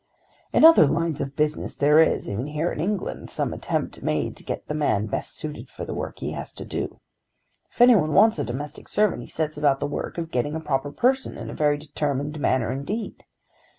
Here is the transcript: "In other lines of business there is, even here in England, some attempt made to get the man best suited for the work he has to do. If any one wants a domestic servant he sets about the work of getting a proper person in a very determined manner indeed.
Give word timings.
"In 0.51 0.65
other 0.65 0.87
lines 0.87 1.21
of 1.21 1.35
business 1.35 1.75
there 1.75 1.99
is, 1.99 2.27
even 2.27 2.47
here 2.47 2.71
in 2.71 2.79
England, 2.79 3.29
some 3.29 3.53
attempt 3.53 4.01
made 4.01 4.35
to 4.35 4.43
get 4.43 4.67
the 4.67 4.73
man 4.73 5.05
best 5.05 5.37
suited 5.37 5.69
for 5.69 5.85
the 5.85 5.93
work 5.93 6.17
he 6.17 6.31
has 6.31 6.51
to 6.53 6.65
do. 6.65 6.99
If 7.69 7.81
any 7.81 7.95
one 7.95 8.13
wants 8.15 8.39
a 8.39 8.43
domestic 8.43 8.87
servant 8.87 9.21
he 9.21 9.27
sets 9.29 9.59
about 9.59 9.79
the 9.79 9.85
work 9.85 10.17
of 10.17 10.31
getting 10.31 10.55
a 10.55 10.59
proper 10.59 10.91
person 10.91 11.37
in 11.37 11.51
a 11.51 11.53
very 11.53 11.77
determined 11.77 12.39
manner 12.39 12.71
indeed. 12.71 13.25